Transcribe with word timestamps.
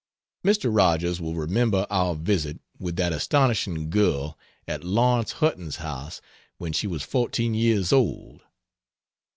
Mr. 0.43 0.75
Rogers 0.75 1.21
will 1.21 1.35
remember 1.35 1.85
our 1.91 2.15
visit 2.15 2.59
with 2.79 2.95
that 2.95 3.13
astonishing 3.13 3.91
girl 3.91 4.35
at 4.67 4.83
Lawrence 4.83 5.33
Hutton's 5.33 5.75
house 5.75 6.21
when 6.57 6.73
she 6.73 6.87
was 6.87 7.03
fourteen 7.03 7.53
years 7.53 7.93
old. 7.93 8.41